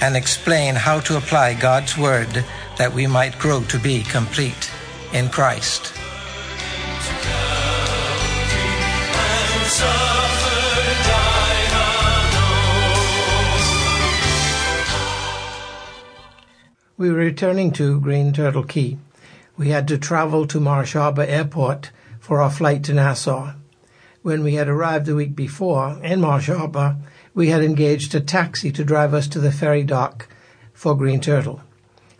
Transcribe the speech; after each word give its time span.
and 0.00 0.16
explain 0.16 0.74
how 0.74 1.00
to 1.00 1.16
apply 1.16 1.54
God's 1.54 1.96
Word 1.96 2.44
that 2.76 2.92
we 2.92 3.06
might 3.06 3.38
grow 3.38 3.62
to 3.64 3.78
be 3.78 4.02
complete 4.02 4.70
in 5.12 5.28
Christ. 5.28 5.92
We 16.98 17.10
were 17.10 17.18
returning 17.18 17.72
to 17.72 18.00
Green 18.00 18.32
Turtle 18.32 18.64
Cay. 18.64 18.96
We 19.58 19.68
had 19.68 19.86
to 19.88 19.98
travel 19.98 20.46
to 20.46 20.58
Marsh 20.58 20.94
Harbour 20.94 21.24
Airport 21.24 21.90
for 22.18 22.40
our 22.40 22.50
flight 22.50 22.84
to 22.84 22.94
Nassau. 22.94 23.52
When 24.22 24.42
we 24.42 24.54
had 24.54 24.66
arrived 24.66 25.04
the 25.04 25.14
week 25.14 25.36
before 25.36 25.98
in 26.02 26.22
Marsh 26.22 26.48
Harbour, 26.48 26.96
we 27.36 27.50
had 27.50 27.62
engaged 27.62 28.14
a 28.14 28.20
taxi 28.20 28.72
to 28.72 28.82
drive 28.82 29.12
us 29.12 29.28
to 29.28 29.38
the 29.38 29.52
ferry 29.52 29.82
dock 29.82 30.26
for 30.72 30.96
Green 30.96 31.20
Turtle. 31.20 31.60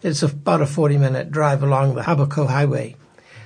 It's 0.03 0.23
about 0.23 0.61
a 0.61 0.67
40 0.67 0.98
minute 0.98 1.31
drive 1.31 1.62
along 1.62 1.95
the 1.95 2.03
Abaco 2.03 2.47
Highway. 2.47 2.97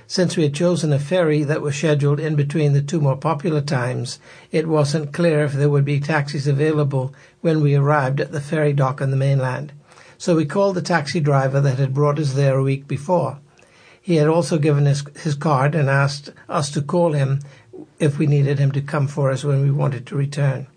Since 0.05 0.35
we 0.35 0.43
had 0.43 0.53
chosen 0.53 0.91
a 0.91 0.99
ferry 0.99 1.45
that 1.45 1.61
was 1.61 1.77
scheduled 1.77 2.19
in 2.19 2.35
between 2.35 2.73
the 2.73 2.81
two 2.81 2.99
more 2.99 3.15
popular 3.15 3.61
times, 3.61 4.19
it 4.51 4.67
wasn't 4.67 5.13
clear 5.13 5.45
if 5.45 5.53
there 5.53 5.69
would 5.69 5.85
be 5.85 6.01
taxis 6.01 6.45
available 6.45 7.13
when 7.39 7.61
we 7.61 7.73
arrived 7.73 8.19
at 8.19 8.33
the 8.33 8.41
ferry 8.41 8.73
dock 8.73 9.01
on 9.01 9.09
the 9.09 9.15
mainland. 9.15 9.71
So 10.17 10.35
we 10.35 10.43
called 10.43 10.75
the 10.75 10.81
taxi 10.81 11.21
driver 11.21 11.61
that 11.61 11.79
had 11.79 11.93
brought 11.93 12.19
us 12.19 12.33
there 12.33 12.57
a 12.57 12.63
week 12.63 12.85
before. 12.85 13.39
He 14.01 14.17
had 14.17 14.27
also 14.27 14.57
given 14.57 14.87
us 14.87 15.05
his 15.23 15.35
card 15.35 15.73
and 15.73 15.89
asked 15.89 16.31
us 16.49 16.69
to 16.71 16.81
call 16.81 17.13
him 17.13 17.39
if 17.97 18.17
we 18.17 18.27
needed 18.27 18.59
him 18.59 18.73
to 18.73 18.81
come 18.81 19.07
for 19.07 19.31
us 19.31 19.45
when 19.45 19.61
we 19.61 19.71
wanted 19.71 20.05
to 20.07 20.17
return. 20.17 20.67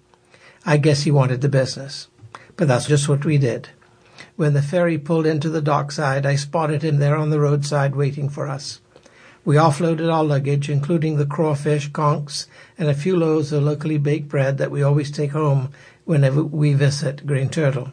I 0.66 0.78
guess 0.78 1.02
he 1.02 1.10
wanted 1.10 1.40
the 1.40 1.48
business. 1.48 2.08
But 2.56 2.68
that's 2.68 2.86
just 2.86 3.08
what 3.08 3.24
we 3.24 3.38
did. 3.38 3.68
When 4.36 4.54
the 4.54 4.62
ferry 4.62 4.98
pulled 4.98 5.26
into 5.26 5.50
the 5.50 5.60
dockside, 5.60 6.24
I 6.24 6.36
spotted 6.36 6.82
him 6.82 6.98
there 6.98 7.16
on 7.16 7.30
the 7.30 7.40
roadside 7.40 7.94
waiting 7.94 8.28
for 8.28 8.48
us. 8.48 8.80
We 9.44 9.56
offloaded 9.56 10.10
our 10.10 10.24
luggage, 10.24 10.70
including 10.70 11.16
the 11.16 11.26
crawfish, 11.26 11.90
conchs, 11.90 12.46
and 12.78 12.88
a 12.88 12.94
few 12.94 13.16
loaves 13.16 13.52
of 13.52 13.62
locally 13.62 13.98
baked 13.98 14.28
bread 14.28 14.56
that 14.58 14.70
we 14.70 14.82
always 14.82 15.10
take 15.10 15.32
home 15.32 15.70
whenever 16.04 16.42
we 16.42 16.72
visit 16.72 17.26
Green 17.26 17.50
Turtle. 17.50 17.92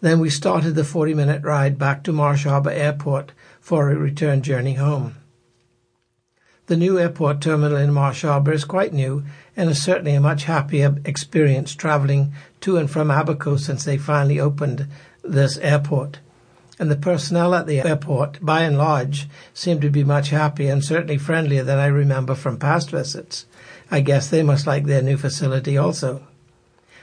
Then 0.00 0.18
we 0.18 0.30
started 0.30 0.74
the 0.74 0.84
40 0.84 1.14
minute 1.14 1.42
ride 1.44 1.78
back 1.78 2.02
to 2.04 2.12
Marsh 2.12 2.44
Harbour 2.44 2.70
Airport 2.70 3.32
for 3.60 3.90
a 3.90 3.96
return 3.96 4.42
journey 4.42 4.74
home. 4.74 5.14
The 6.66 6.76
new 6.76 6.98
airport 6.98 7.40
terminal 7.40 7.76
in 7.76 7.92
Marsh 7.92 8.22
Harbour 8.22 8.52
is 8.52 8.64
quite 8.64 8.92
new 8.92 9.24
and 9.56 9.70
is 9.70 9.82
certainly 9.82 10.14
a 10.14 10.20
much 10.20 10.44
happier 10.44 10.96
experience 11.04 11.74
travelling 11.74 12.32
to 12.60 12.76
and 12.76 12.90
from 12.90 13.10
Abaco 13.10 13.56
since 13.56 13.84
they 13.84 13.96
finally 13.96 14.40
opened 14.40 14.86
this 15.22 15.58
airport. 15.58 16.18
And 16.78 16.90
the 16.90 16.96
personnel 16.96 17.54
at 17.54 17.66
the 17.66 17.80
airport, 17.80 18.44
by 18.44 18.62
and 18.62 18.76
large, 18.76 19.28
seem 19.52 19.80
to 19.80 19.90
be 19.90 20.02
much 20.02 20.30
happier 20.30 20.72
and 20.72 20.84
certainly 20.84 21.18
friendlier 21.18 21.62
than 21.62 21.78
I 21.78 21.86
remember 21.86 22.34
from 22.34 22.58
past 22.58 22.90
visits. 22.90 23.46
I 23.90 24.00
guess 24.00 24.28
they 24.28 24.42
must 24.42 24.66
like 24.66 24.86
their 24.86 25.02
new 25.02 25.16
facility 25.16 25.76
also. 25.78 26.26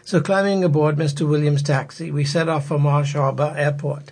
So 0.03 0.19
climbing 0.19 0.63
aboard 0.63 0.97
Mr. 0.97 1.27
Williams' 1.27 1.63
taxi, 1.63 2.11
we 2.11 2.25
set 2.25 2.49
off 2.49 2.67
for 2.67 2.79
Marsh 2.79 3.13
Harbour 3.13 3.53
Airport. 3.55 4.11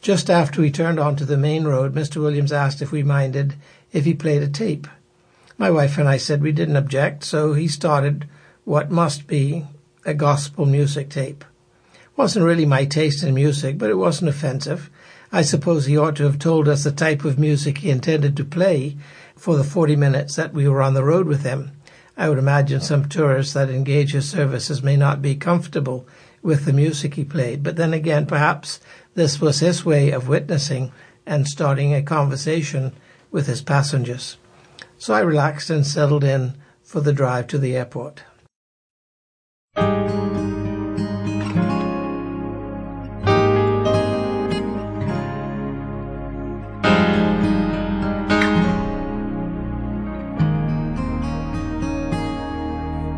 Just 0.00 0.30
after 0.30 0.60
we 0.60 0.70
turned 0.70 1.00
onto 1.00 1.24
the 1.24 1.36
main 1.36 1.64
road, 1.64 1.94
Mr. 1.94 2.22
Williams 2.22 2.52
asked 2.52 2.80
if 2.80 2.92
we 2.92 3.02
minded 3.02 3.54
if 3.92 4.04
he 4.04 4.14
played 4.14 4.42
a 4.42 4.48
tape. 4.48 4.86
My 5.60 5.70
wife 5.70 5.98
and 5.98 6.08
I 6.08 6.16
said 6.16 6.40
we 6.40 6.52
didn't 6.52 6.76
object, 6.76 7.22
so 7.22 7.52
he 7.52 7.68
started 7.68 8.26
what 8.64 8.90
must 8.90 9.26
be 9.26 9.66
a 10.06 10.14
gospel 10.14 10.64
music 10.64 11.10
tape. 11.10 11.44
Wasn't 12.16 12.46
really 12.46 12.64
my 12.64 12.86
taste 12.86 13.22
in 13.22 13.34
music, 13.34 13.76
but 13.76 13.90
it 13.90 13.98
wasn't 13.98 14.30
offensive. 14.30 14.88
I 15.30 15.42
suppose 15.42 15.84
he 15.84 15.98
ought 15.98 16.16
to 16.16 16.22
have 16.22 16.38
told 16.38 16.66
us 16.66 16.84
the 16.84 16.90
type 16.90 17.26
of 17.26 17.38
music 17.38 17.76
he 17.76 17.90
intended 17.90 18.38
to 18.38 18.44
play 18.44 18.96
for 19.36 19.54
the 19.54 19.62
40 19.62 19.96
minutes 19.96 20.34
that 20.36 20.54
we 20.54 20.66
were 20.66 20.80
on 20.80 20.94
the 20.94 21.04
road 21.04 21.26
with 21.26 21.42
him. 21.42 21.72
I 22.16 22.30
would 22.30 22.38
imagine 22.38 22.80
some 22.80 23.06
tourists 23.06 23.52
that 23.52 23.68
engage 23.68 24.12
his 24.12 24.30
services 24.30 24.82
may 24.82 24.96
not 24.96 25.20
be 25.20 25.34
comfortable 25.34 26.08
with 26.42 26.64
the 26.64 26.72
music 26.72 27.16
he 27.16 27.24
played, 27.24 27.62
but 27.62 27.76
then 27.76 27.92
again, 27.92 28.24
perhaps 28.24 28.80
this 29.14 29.42
was 29.42 29.60
his 29.60 29.84
way 29.84 30.10
of 30.10 30.26
witnessing 30.26 30.90
and 31.26 31.46
starting 31.46 31.92
a 31.92 32.00
conversation 32.00 32.94
with 33.30 33.46
his 33.46 33.60
passengers 33.60 34.38
so 35.00 35.14
I 35.14 35.20
relaxed 35.20 35.70
and 35.70 35.86
settled 35.86 36.22
in 36.22 36.58
for 36.82 37.00
the 37.00 37.14
drive 37.14 37.46
to 37.48 37.58
the 37.58 37.74
airport. 37.74 38.22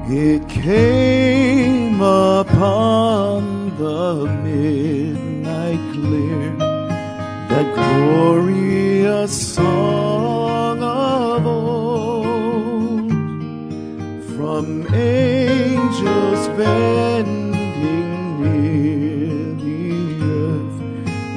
It 0.08 0.48
came 0.48 2.00
upon 2.00 3.76
the 3.76 4.26
midnight 4.44 5.80
clear, 5.92 6.56
that 7.48 7.74
glorious 7.74 9.54
song 9.54 10.61
from 14.52 14.86
angels 14.94 16.46
bending 16.58 18.42
near 18.42 19.54
the 19.64 19.80
earth 20.44 20.78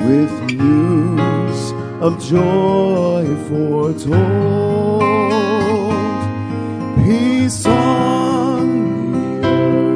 with 0.05 0.33
news 0.51 1.61
of 2.03 2.11
joy 2.21 3.23
foretold. 3.47 5.01
Peace 7.05 7.65
on 7.65 8.65
the 9.41 9.47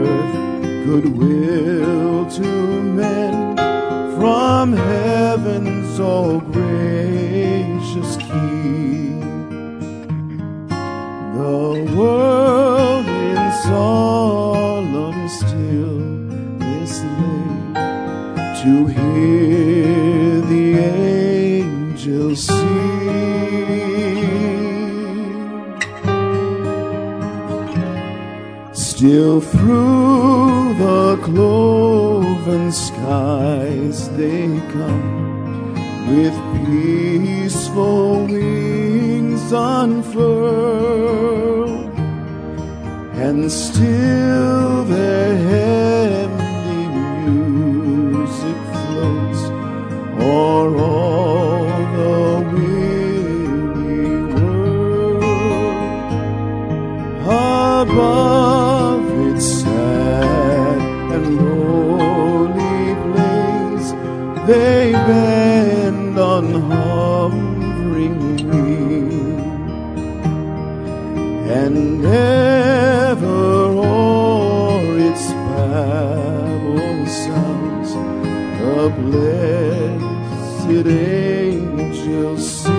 earth, 0.07 0.35
goodwill 0.85 2.25
to 2.37 2.49
men 3.01 3.57
from 4.17 4.71
heaven's 4.71 5.99
all 5.99 6.39
gracious 6.39 8.15
key. 8.15 9.19
The 11.35 11.93
world 11.97 12.48
Still 28.99 29.39
through 29.39 30.73
the 30.73 31.17
cloven 31.23 32.69
skies 32.69 34.09
they 34.17 34.47
come. 34.73 35.73
With 36.09 36.35
peaceful 36.65 38.25
wings 38.25 39.53
unfurled 39.53 40.19
and 43.15 43.49
still 43.49 44.83
their 44.83 45.37
heavenly 45.47 46.87
music 47.23 48.59
floats 48.73 49.41
o'er 50.19 50.75
all 50.77 51.38
they 64.49 64.91
bend 64.93 66.17
on 66.17 66.45
hovering 66.71 68.17
wing 68.49 69.11
and 71.61 71.99
blessed 78.89 80.67
did 80.67 80.87
angels 80.87 82.61
sing. 82.61 82.78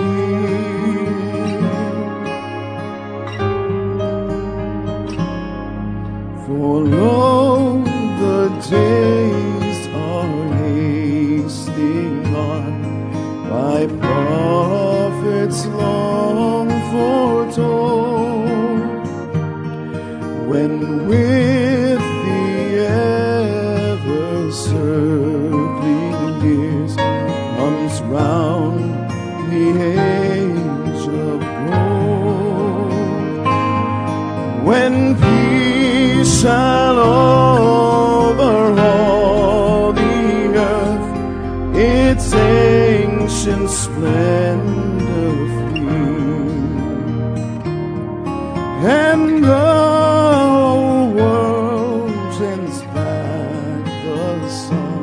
Song 54.67 55.01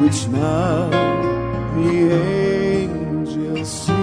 which 0.00 0.28
now 0.28 0.90
the 1.74 2.12
angels 2.12 3.70
sing. 3.70 3.95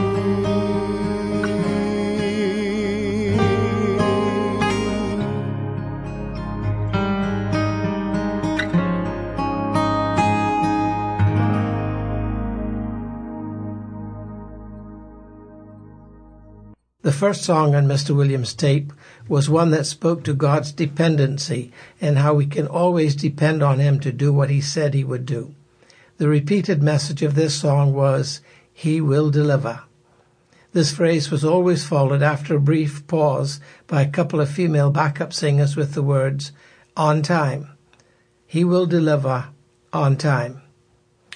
First 17.14 17.44
song 17.44 17.76
on 17.76 17.88
Mr. 17.88 18.16
Williams' 18.16 18.54
tape 18.54 18.92
was 19.30 19.50
one 19.50 19.72
that 19.72 19.86
spoke 19.86 20.24
to 20.24 20.34
God's 20.34 20.74
dependency 20.74 21.72
and 22.02 22.18
how 22.18 22.34
we 22.34 22.46
can 22.46 22.68
always 22.68 23.16
depend 23.16 23.64
on 23.64 23.80
Him 23.80 24.00
to 24.02 24.12
do 24.12 24.34
what 24.34 24.50
He 24.50 24.60
said 24.60 24.94
He 24.94 25.06
would 25.06 25.26
do. 25.26 25.56
The 26.18 26.28
repeated 26.28 26.84
message 26.84 27.22
of 27.22 27.36
this 27.36 27.56
song 27.56 27.94
was, 27.94 28.42
He 28.74 29.00
will 29.00 29.30
deliver. 29.30 29.84
This 30.74 30.92
phrase 30.92 31.32
was 31.32 31.46
always 31.46 31.86
followed 31.86 32.22
after 32.22 32.56
a 32.56 32.60
brief 32.60 33.06
pause 33.08 33.60
by 33.88 34.02
a 34.02 34.10
couple 34.10 34.42
of 34.42 34.50
female 34.50 34.90
backup 34.90 35.32
singers 35.32 35.76
with 35.76 35.94
the 35.94 36.04
words, 36.04 36.52
on 36.98 37.22
time. 37.22 37.70
He 38.46 38.64
will 38.64 38.86
deliver 38.86 39.50
on 39.94 40.18
time. 40.18 40.62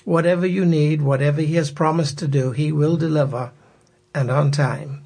Whatever 0.03 0.45
you 0.45 0.65
need, 0.65 1.01
whatever 1.01 1.41
He 1.41 1.56
has 1.56 1.71
promised 1.71 2.18
to 2.19 2.27
do, 2.27 2.51
He 2.51 2.71
will 2.71 2.97
deliver 2.97 3.51
and 4.13 4.31
on 4.31 4.51
time. 4.51 5.03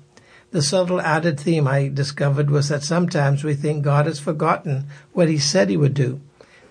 The 0.52 0.62
subtle 0.62 1.00
added 1.00 1.40
theme 1.40 1.66
I 1.66 1.88
discovered 1.88 2.50
was 2.50 2.68
that 2.68 2.84
sometimes 2.84 3.42
we 3.42 3.54
think 3.54 3.86
God 3.86 4.06
has 4.06 4.20
forgotten 4.20 4.86
what 5.14 5.30
He 5.30 5.38
said 5.38 5.70
He 5.70 5.78
would 5.78 5.94
do, 5.94 6.20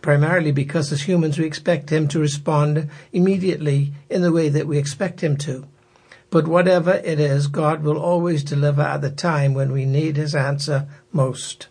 primarily 0.02 0.52
because 0.52 0.92
as 0.92 1.08
humans 1.08 1.38
we 1.38 1.46
expect 1.46 1.88
Him 1.88 2.06
to 2.08 2.20
respond 2.20 2.90
immediately 3.10 3.94
in 4.10 4.20
the 4.20 4.32
way 4.32 4.50
that 4.50 4.66
we 4.66 4.76
expect 4.76 5.22
Him 5.22 5.38
to. 5.38 5.66
But 6.28 6.46
whatever 6.46 6.92
it 6.92 7.18
is, 7.18 7.46
God 7.46 7.82
will 7.82 7.98
always 7.98 8.44
deliver 8.44 8.82
at 8.82 9.00
the 9.00 9.10
time 9.10 9.54
when 9.54 9.72
we 9.72 9.86
need 9.86 10.18
His 10.18 10.34
answer 10.34 10.86
most. 11.10 11.68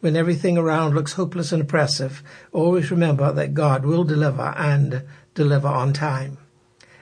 When 0.00 0.16
everything 0.16 0.56
around 0.56 0.94
looks 0.94 1.12
hopeless 1.12 1.52
and 1.52 1.60
oppressive, 1.60 2.22
always 2.52 2.90
remember 2.90 3.32
that 3.32 3.52
God 3.52 3.84
will 3.84 4.04
deliver 4.04 4.54
and 4.56 5.02
deliver 5.34 5.68
on 5.68 5.92
time. 5.92 6.38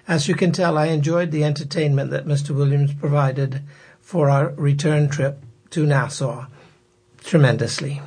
As 0.09 0.27
you 0.27 0.35
can 0.35 0.51
tell, 0.51 0.77
I 0.77 0.87
enjoyed 0.87 1.31
the 1.31 1.45
entertainment 1.45 2.11
that 2.11 2.27
Mr. 2.27 2.51
Williams 2.51 2.93
provided 2.93 3.63
for 4.09 4.31
our 4.31 4.55
return 4.57 5.07
trip 5.07 5.45
to 5.69 5.85
Nassau 5.85 6.47
tremendously. 7.25 8.01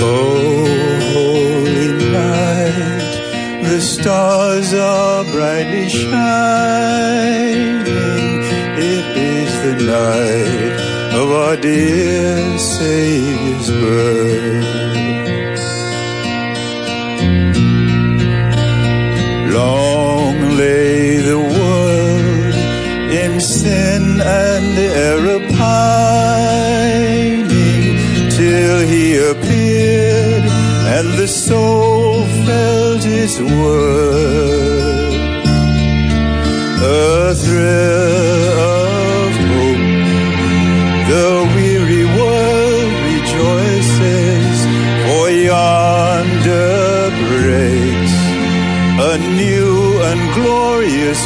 Oh, 0.00 0.64
the 3.62 3.80
stars 3.80 4.74
are 4.74 5.22
brightly 5.30 5.88
shining. 5.88 7.76
It 8.90 9.06
is 9.16 9.52
the 9.62 9.76
night 9.86 11.14
of 11.14 11.30
our 11.30 11.56
dear 11.56 12.58
Savior's 12.58 13.70
birth. 13.70 14.27
Sin 23.40 24.20
and 24.20 24.78
error 24.78 25.40
pining 25.56 27.46
till 28.30 28.80
he 28.86 29.16
appeared 29.16 30.44
and 30.96 31.08
the 31.18 31.28
soul 31.28 32.24
felt 32.46 33.02
his 33.04 33.40
word. 33.40 35.14
A 36.80 37.34
thrill 37.34 38.58
of 38.58 39.32
hope, 39.52 39.86
the 41.12 41.28
weary 41.54 42.06
world 42.18 42.92
rejoices, 43.10 44.56
for 45.04 45.26
yonder 45.30 47.10
breaks 47.28 48.16
a 49.10 49.14
new 49.36 50.00
and 50.10 50.20
glorious 50.34 51.20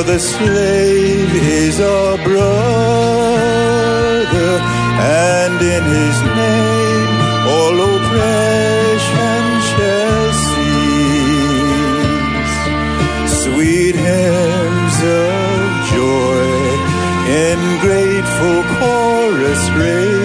for 0.00 0.06
the 0.06 0.18
slave 0.18 1.34
is 1.34 1.80
our 1.80 2.16
brother, 2.24 2.42
and 5.00 5.60
in 5.60 5.84
his 5.98 6.22
name 6.42 7.10
all 7.54 7.76
oppression 7.92 9.42
shall 9.70 10.32
cease. 10.48 11.36
Sweet 13.44 13.96
hymns 14.08 14.98
of 15.26 15.68
joy 15.94 16.48
in 17.44 17.58
grateful 17.84 18.60
chorus 18.78 19.62
raise 19.76 20.19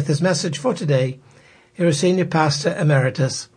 with 0.00 0.06
his 0.06 0.22
message 0.22 0.56
for 0.56 0.72
today, 0.72 1.20
here 1.74 1.88
is 1.88 1.98
Senior 1.98 2.24
Pastor 2.24 2.74
Emeritus 2.74 3.50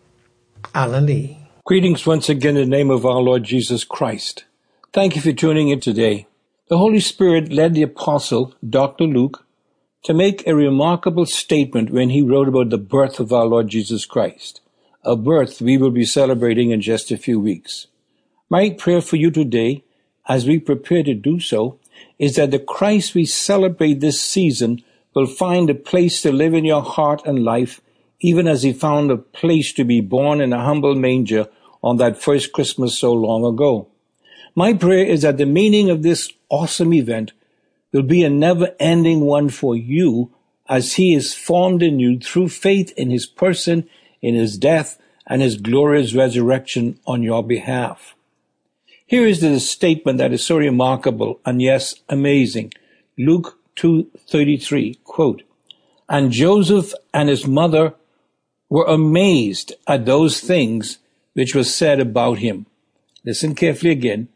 Alan 0.76 1.06
Lee. 1.06 1.38
Greetings 1.64 2.06
once 2.06 2.28
again 2.28 2.58
in 2.58 2.70
the 2.70 2.78
name 2.78 2.92
of 2.92 3.06
our 3.06 3.22
Lord 3.22 3.46
Jesus 3.46 3.86
Christ. 3.86 4.44
Thank 4.92 5.16
you 5.16 5.22
for 5.22 5.32
tuning 5.32 5.70
in 5.70 5.80
today. 5.80 6.28
The 6.68 6.78
Holy 6.78 7.00
Spirit 7.00 7.54
led 7.54 7.74
the 7.74 7.84
apostle, 7.84 8.54
Dr. 8.70 9.06
Luke, 9.06 9.46
to 10.04 10.14
make 10.14 10.46
a 10.46 10.54
remarkable 10.54 11.26
statement 11.26 11.92
when 11.92 12.10
he 12.10 12.22
wrote 12.22 12.50
about 12.50 12.72
the 12.72 12.78
birth 12.78 13.22
of 13.22 13.32
our 13.32 13.46
Lord 13.46 13.70
Jesus 13.70 14.06
Christ, 14.06 14.60
a 15.06 15.16
birth 15.16 15.62
we 15.62 15.78
will 15.78 15.92
be 15.92 16.04
celebrating 16.04 16.72
in 16.72 16.82
just 16.82 17.10
a 17.10 17.16
few 17.16 17.40
weeks. 17.40 17.88
My 18.50 18.72
prayer 18.72 19.00
for 19.00 19.16
you 19.16 19.32
today, 19.32 19.86
as 20.28 20.46
we 20.46 20.60
prepare 20.60 21.04
to 21.04 21.14
do 21.14 21.40
so, 21.40 21.80
is 22.20 22.36
that 22.36 22.52
the 22.52 22.60
Christ 22.60 23.16
we 23.16 23.24
celebrate 23.24 24.02
this 24.02 24.20
season 24.20 24.84
will 25.14 25.28
find 25.28 25.70
a 25.70 25.76
place 25.76 26.22
to 26.22 26.32
live 26.32 26.54
in 26.54 26.66
your 26.66 26.82
heart 26.82 27.22
and 27.26 27.44
life, 27.44 27.82
even 28.20 28.48
as 28.48 28.64
he 28.64 28.74
found 28.74 29.12
a 29.12 29.18
place 29.18 29.74
to 29.74 29.84
be 29.84 30.02
born 30.02 30.42
in 30.42 30.54
a 30.54 30.64
humble 30.64 30.96
manger 30.96 31.48
on 31.84 31.98
that 31.98 32.22
first 32.22 32.54
Christmas 32.54 32.98
so 32.98 33.14
long 33.14 33.46
ago. 33.46 33.88
My 34.56 34.74
prayer 34.74 35.06
is 35.06 35.24
that 35.24 35.38
the 35.38 35.46
meaning 35.46 35.90
of 35.90 36.04
this 36.04 36.32
awesome 36.50 36.94
event 36.94 37.34
will 37.92 38.04
be 38.04 38.24
a 38.24 38.30
never 38.30 38.76
ending 38.80 39.22
one 39.22 39.50
for 39.50 39.76
you 39.76 40.32
as 40.70 40.94
he 40.94 41.14
is 41.14 41.34
formed 41.34 41.84
in 41.84 42.00
you 42.00 42.20
through 42.20 42.50
faith 42.50 42.94
in 42.96 43.10
his 43.10 43.26
person, 43.26 43.88
in 44.22 44.36
his 44.36 44.58
death, 44.58 45.00
and 45.28 45.42
his 45.42 45.58
glorious 45.58 46.14
resurrection 46.14 47.00
on 47.06 47.24
your 47.24 47.44
behalf. 47.44 48.16
Here 49.06 49.28
is 49.28 49.42
the 49.42 49.60
statement 49.60 50.18
that 50.18 50.34
is 50.34 50.46
so 50.46 50.58
remarkable 50.58 51.40
and 51.46 51.62
yes, 51.62 51.96
amazing. 52.10 52.74
Luke 53.18 53.60
2.33, 53.76 55.04
quote, 55.04 55.44
And 56.08 56.32
Joseph 56.32 56.94
and 57.14 57.30
his 57.30 57.48
mother 57.48 57.96
were 58.70 58.86
amazed 58.86 59.74
at 59.88 60.06
those 60.06 60.40
things 60.40 61.00
which 61.34 61.56
were 61.56 61.64
said 61.64 62.00
about 62.00 62.40
him. 62.40 62.66
Listen 63.26 63.56
carefully 63.56 63.92
again. 63.92 64.30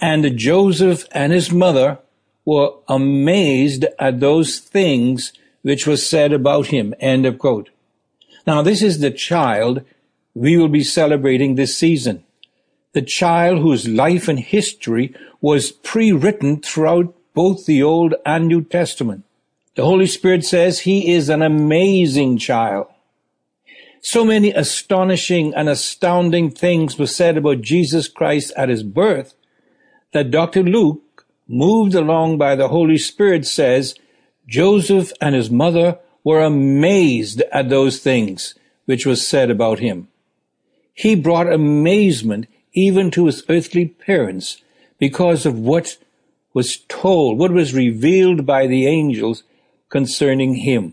And 0.00 0.36
Joseph 0.36 1.04
and 1.12 1.32
his 1.32 1.50
mother 1.50 1.98
were 2.44 2.72
amazed 2.88 3.84
at 3.98 4.20
those 4.20 4.58
things 4.58 5.32
which 5.62 5.86
were 5.86 5.96
said 5.96 6.32
about 6.32 6.68
him. 6.68 6.94
End 7.00 7.26
of 7.26 7.38
quote. 7.38 7.70
Now, 8.46 8.62
this 8.62 8.80
is 8.82 9.00
the 9.00 9.10
child 9.10 9.82
we 10.34 10.56
will 10.56 10.68
be 10.68 10.84
celebrating 10.84 11.54
this 11.54 11.76
season. 11.76 12.24
The 12.94 13.02
child 13.02 13.58
whose 13.58 13.86
life 13.86 14.28
and 14.28 14.38
history 14.38 15.14
was 15.40 15.72
pre-written 15.72 16.62
throughout 16.62 17.14
both 17.34 17.66
the 17.66 17.82
Old 17.82 18.14
and 18.24 18.48
New 18.48 18.62
Testament. 18.62 19.24
The 19.74 19.84
Holy 19.84 20.06
Spirit 20.06 20.44
says 20.44 20.80
he 20.80 21.12
is 21.12 21.28
an 21.28 21.42
amazing 21.42 22.38
child. 22.38 22.88
So 24.00 24.24
many 24.24 24.52
astonishing 24.52 25.54
and 25.54 25.68
astounding 25.68 26.50
things 26.50 26.98
were 26.98 27.06
said 27.06 27.36
about 27.36 27.62
Jesus 27.62 28.08
Christ 28.08 28.52
at 28.56 28.68
his 28.68 28.82
birth 28.82 29.34
that 30.12 30.30
Dr. 30.30 30.62
Luke, 30.62 31.26
moved 31.46 31.94
along 31.94 32.38
by 32.38 32.54
the 32.54 32.68
Holy 32.68 32.98
Spirit, 32.98 33.46
says 33.46 33.94
Joseph 34.46 35.12
and 35.20 35.34
his 35.34 35.50
mother 35.50 35.98
were 36.24 36.40
amazed 36.40 37.42
at 37.52 37.68
those 37.68 38.00
things 38.00 38.54
which 38.86 39.06
was 39.06 39.26
said 39.26 39.50
about 39.50 39.78
him. 39.78 40.08
He 40.94 41.14
brought 41.14 41.52
amazement 41.52 42.46
even 42.72 43.10
to 43.12 43.26
his 43.26 43.42
earthly 43.48 43.86
parents 43.86 44.62
because 44.98 45.46
of 45.46 45.58
what 45.58 45.96
was 46.58 46.78
told, 46.88 47.38
what 47.38 47.52
was 47.52 47.72
revealed 47.72 48.44
by 48.44 48.66
the 48.66 48.84
angels 48.84 49.44
concerning 49.88 50.56
him. 50.56 50.92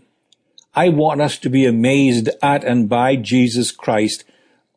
I 0.76 0.90
want 0.90 1.20
us 1.20 1.38
to 1.38 1.50
be 1.50 1.66
amazed 1.66 2.30
at 2.40 2.62
and 2.62 2.88
by 2.88 3.16
Jesus 3.16 3.72
Christ 3.72 4.22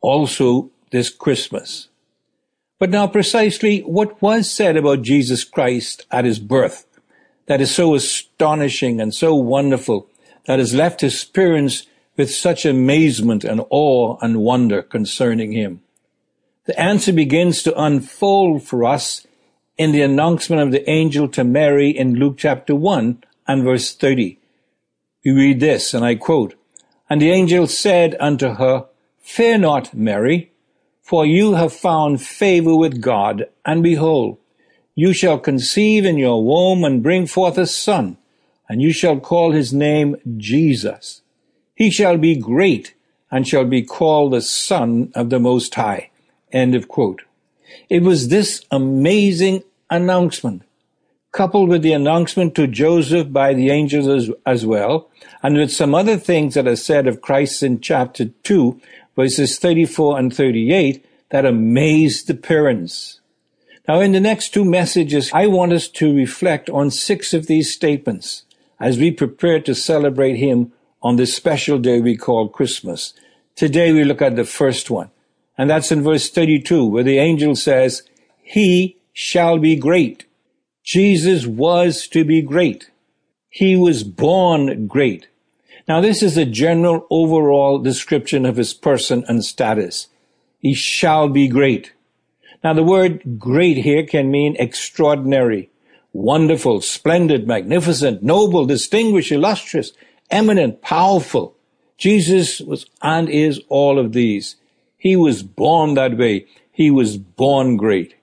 also 0.00 0.72
this 0.90 1.08
Christmas. 1.08 1.86
But 2.80 2.90
now 2.90 3.06
precisely 3.06 3.82
what 3.82 4.20
was 4.20 4.50
said 4.50 4.76
about 4.76 5.02
Jesus 5.02 5.44
Christ 5.44 6.06
at 6.10 6.24
his 6.24 6.40
birth 6.40 6.88
that 7.46 7.60
is 7.60 7.72
so 7.72 7.94
astonishing 7.94 9.00
and 9.00 9.14
so 9.14 9.32
wonderful 9.36 10.08
that 10.46 10.58
has 10.58 10.74
left 10.74 11.02
his 11.02 11.22
parents 11.24 11.86
with 12.16 12.34
such 12.34 12.66
amazement 12.66 13.44
and 13.44 13.64
awe 13.70 14.16
and 14.20 14.42
wonder 14.42 14.82
concerning 14.82 15.52
him? 15.52 15.82
The 16.64 16.76
answer 16.80 17.12
begins 17.12 17.62
to 17.62 17.80
unfold 17.80 18.64
for 18.64 18.84
us 18.84 19.24
in 19.80 19.92
the 19.92 20.02
announcement 20.02 20.60
of 20.60 20.72
the 20.72 20.90
angel 20.90 21.26
to 21.26 21.42
Mary 21.42 21.88
in 21.88 22.16
Luke 22.16 22.36
chapter 22.36 22.74
1 22.74 23.24
and 23.48 23.64
verse 23.64 23.94
30. 23.94 24.38
We 25.24 25.30
read 25.30 25.60
this, 25.60 25.94
and 25.94 26.04
I 26.04 26.16
quote, 26.16 26.54
And 27.08 27.18
the 27.18 27.30
angel 27.30 27.66
said 27.66 28.14
unto 28.20 28.56
her, 28.56 28.88
Fear 29.20 29.56
not, 29.56 29.94
Mary, 29.94 30.52
for 31.00 31.24
you 31.24 31.54
have 31.54 31.72
found 31.72 32.20
favor 32.20 32.76
with 32.76 33.00
God, 33.00 33.46
and 33.64 33.82
behold, 33.82 34.36
you 34.94 35.14
shall 35.14 35.38
conceive 35.38 36.04
in 36.04 36.18
your 36.18 36.44
womb 36.44 36.84
and 36.84 37.02
bring 37.02 37.26
forth 37.26 37.56
a 37.56 37.66
son, 37.66 38.18
and 38.68 38.82
you 38.82 38.92
shall 38.92 39.18
call 39.18 39.52
his 39.52 39.72
name 39.72 40.16
Jesus. 40.36 41.22
He 41.74 41.90
shall 41.90 42.18
be 42.18 42.36
great, 42.36 42.92
and 43.30 43.48
shall 43.48 43.64
be 43.64 43.80
called 43.80 44.34
the 44.34 44.42
Son 44.42 45.10
of 45.14 45.30
the 45.30 45.40
Most 45.40 45.74
High. 45.74 46.10
End 46.52 46.74
of 46.74 46.86
quote. 46.86 47.22
It 47.88 48.02
was 48.02 48.28
this 48.28 48.62
amazing 48.70 49.62
announcement, 49.90 50.62
coupled 51.32 51.68
with 51.68 51.82
the 51.82 51.92
announcement 51.92 52.54
to 52.54 52.66
Joseph 52.66 53.32
by 53.32 53.54
the 53.54 53.70
angels 53.70 54.06
as, 54.06 54.30
as, 54.46 54.64
well, 54.64 55.10
and 55.42 55.56
with 55.56 55.72
some 55.72 55.94
other 55.94 56.16
things 56.16 56.54
that 56.54 56.66
are 56.66 56.76
said 56.76 57.06
of 57.06 57.20
Christ 57.20 57.62
in 57.62 57.80
chapter 57.80 58.26
2, 58.26 58.80
verses 59.16 59.58
34 59.58 60.18
and 60.18 60.34
38, 60.34 61.04
that 61.30 61.44
amazed 61.44 62.26
the 62.26 62.34
parents. 62.34 63.20
Now, 63.88 64.00
in 64.00 64.12
the 64.12 64.20
next 64.20 64.50
two 64.54 64.64
messages, 64.64 65.30
I 65.32 65.46
want 65.46 65.72
us 65.72 65.88
to 65.88 66.14
reflect 66.14 66.70
on 66.70 66.90
six 66.90 67.34
of 67.34 67.46
these 67.46 67.72
statements 67.72 68.44
as 68.78 68.98
we 68.98 69.10
prepare 69.10 69.60
to 69.60 69.74
celebrate 69.74 70.36
Him 70.36 70.72
on 71.02 71.16
this 71.16 71.34
special 71.34 71.78
day 71.78 72.00
we 72.00 72.16
call 72.16 72.48
Christmas. 72.48 73.14
Today 73.56 73.92
we 73.92 74.04
look 74.04 74.22
at 74.22 74.36
the 74.36 74.44
first 74.44 74.90
one, 74.90 75.10
and 75.58 75.68
that's 75.68 75.90
in 75.90 76.02
verse 76.02 76.30
32, 76.30 76.84
where 76.86 77.02
the 77.02 77.18
angel 77.18 77.56
says, 77.56 78.02
He 78.42 78.96
shall 79.20 79.58
be 79.58 79.76
great. 79.76 80.24
Jesus 80.82 81.46
was 81.46 82.08
to 82.08 82.24
be 82.24 82.40
great. 82.40 82.90
He 83.50 83.76
was 83.76 84.02
born 84.02 84.86
great. 84.86 85.28
Now, 85.86 86.00
this 86.00 86.22
is 86.22 86.38
a 86.38 86.46
general 86.46 87.06
overall 87.10 87.78
description 87.78 88.46
of 88.46 88.56
his 88.56 88.72
person 88.72 89.24
and 89.28 89.44
status. 89.44 90.08
He 90.58 90.72
shall 90.72 91.28
be 91.28 91.48
great. 91.48 91.92
Now, 92.64 92.72
the 92.72 92.82
word 92.82 93.38
great 93.38 93.76
here 93.78 94.06
can 94.06 94.30
mean 94.30 94.56
extraordinary, 94.58 95.68
wonderful, 96.14 96.80
splendid, 96.80 97.46
magnificent, 97.46 98.22
noble, 98.22 98.64
distinguished, 98.64 99.32
illustrious, 99.32 99.92
eminent, 100.30 100.80
powerful. 100.80 101.54
Jesus 101.98 102.60
was 102.60 102.86
and 103.02 103.28
is 103.28 103.60
all 103.68 103.98
of 103.98 104.12
these. 104.12 104.56
He 104.96 105.14
was 105.14 105.42
born 105.42 105.92
that 105.94 106.16
way. 106.16 106.46
He 106.72 106.90
was 106.90 107.18
born 107.18 107.76
great. 107.76 108.14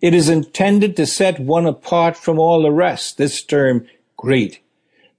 It 0.00 0.14
is 0.14 0.28
intended 0.28 0.96
to 0.96 1.06
set 1.06 1.40
one 1.40 1.66
apart 1.66 2.16
from 2.16 2.38
all 2.38 2.62
the 2.62 2.70
rest, 2.70 3.16
this 3.16 3.42
term 3.42 3.86
great. 4.16 4.60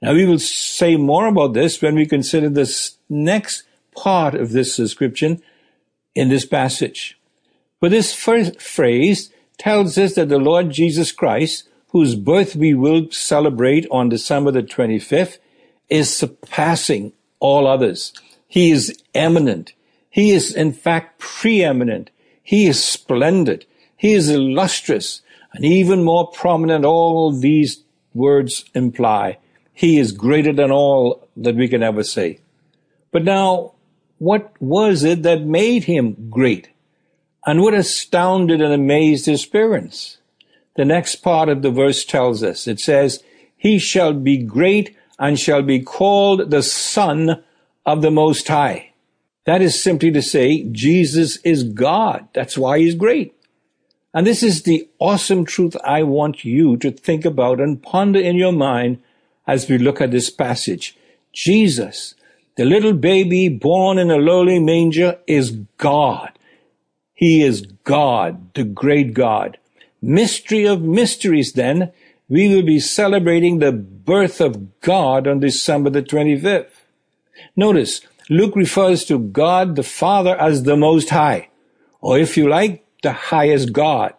Now 0.01 0.13
we 0.13 0.25
will 0.25 0.39
say 0.39 0.97
more 0.97 1.27
about 1.27 1.53
this 1.53 1.81
when 1.81 1.95
we 1.95 2.05
consider 2.05 2.49
this 2.49 2.97
next 3.09 3.63
part 3.95 4.35
of 4.35 4.51
this 4.51 4.75
description 4.75 5.41
in 6.13 6.29
this 6.29 6.45
passage. 6.45 7.17
But 7.79 7.91
this 7.91 8.13
first 8.13 8.61
phrase 8.61 9.31
tells 9.57 9.97
us 9.97 10.15
that 10.15 10.29
the 10.29 10.37
Lord 10.37 10.69
Jesus 10.69 11.11
Christ, 11.11 11.67
whose 11.89 12.15
birth 12.15 12.55
we 12.55 12.73
will 12.73 13.09
celebrate 13.11 13.87
on 13.89 14.09
December 14.09 14.51
the 14.51 14.63
25th, 14.63 15.37
is 15.89 16.15
surpassing 16.15 17.13
all 17.39 17.67
others. 17.67 18.13
He 18.47 18.71
is 18.71 18.97
eminent. 19.13 19.73
He 20.09 20.31
is 20.31 20.53
in 20.53 20.73
fact 20.73 21.19
preeminent. 21.19 22.09
He 22.41 22.67
is 22.67 22.83
splendid. 22.83 23.65
He 23.95 24.13
is 24.13 24.29
illustrious 24.29 25.21
and 25.53 25.65
even 25.65 26.03
more 26.03 26.27
prominent. 26.27 26.85
All 26.85 27.31
these 27.31 27.83
words 28.13 28.65
imply 28.73 29.37
he 29.75 29.99
is 29.99 30.13
greater 30.13 30.53
than 30.53 30.71
all 30.71 31.27
that 31.35 31.55
we 31.55 31.67
can 31.67 31.83
ever 31.83 32.01
say. 32.01 32.39
But 33.11 33.25
now, 33.25 33.73
what 34.17 34.53
was 34.61 35.03
it 35.03 35.21
that 35.23 35.41
made 35.41 35.83
him 35.83 36.29
great? 36.29 36.69
And 37.45 37.61
what 37.61 37.73
astounded 37.73 38.61
and 38.61 38.73
amazed 38.73 39.25
his 39.25 39.45
parents? 39.45 40.17
The 40.77 40.85
next 40.85 41.17
part 41.17 41.49
of 41.49 41.61
the 41.61 41.71
verse 41.71 42.05
tells 42.05 42.41
us, 42.41 42.67
it 42.67 42.79
says, 42.79 43.21
He 43.57 43.77
shall 43.77 44.13
be 44.13 44.37
great 44.37 44.95
and 45.19 45.37
shall 45.37 45.61
be 45.61 45.81
called 45.81 46.51
the 46.51 46.63
Son 46.63 47.43
of 47.85 48.01
the 48.01 48.11
Most 48.11 48.47
High. 48.47 48.93
That 49.45 49.61
is 49.61 49.81
simply 49.81 50.09
to 50.11 50.21
say, 50.21 50.63
Jesus 50.63 51.35
is 51.43 51.63
God. 51.63 52.29
That's 52.33 52.57
why 52.57 52.79
he's 52.79 52.95
great. 52.95 53.34
And 54.15 54.25
this 54.25 54.43
is 54.43 54.63
the 54.63 54.87
awesome 54.97 55.43
truth 55.43 55.75
I 55.83 56.03
want 56.03 56.45
you 56.45 56.77
to 56.77 56.89
think 56.89 57.25
about 57.25 57.59
and 57.59 57.83
ponder 57.83 58.17
in 58.17 58.37
your 58.37 58.53
mind 58.53 59.03
as 59.45 59.67
we 59.67 59.77
look 59.77 59.99
at 59.99 60.11
this 60.11 60.29
passage. 60.29 60.97
Jesus, 61.33 62.15
the 62.55 62.63
little 62.63 62.93
baby 62.93 63.49
born 63.49 63.97
in 63.97 64.09
a 64.09 64.15
lowly 64.15 64.57
manger, 64.57 65.19
is 65.27 65.51
God. 65.77 66.31
He 67.13 67.43
is 67.43 67.63
God, 67.83 68.53
the 68.53 68.63
great 68.63 69.13
God. 69.13 69.57
Mystery 70.01 70.65
of 70.65 70.81
mysteries, 70.81 71.51
then, 71.51 71.91
we 72.29 72.47
will 72.47 72.63
be 72.63 72.79
celebrating 72.79 73.59
the 73.59 73.73
birth 73.73 74.39
of 74.39 74.79
God 74.79 75.27
on 75.27 75.41
December 75.41 75.89
the 75.89 76.01
25th. 76.01 76.85
Notice, 77.57 77.99
Luke 78.29 78.55
refers 78.55 79.03
to 79.05 79.19
God 79.19 79.75
the 79.75 79.83
Father 79.83 80.39
as 80.39 80.63
the 80.63 80.77
Most 80.77 81.09
High, 81.09 81.49
or 81.99 82.17
if 82.17 82.37
you 82.37 82.47
like, 82.47 82.84
the 83.05 83.13
highest 83.13 83.71
God. 83.71 84.13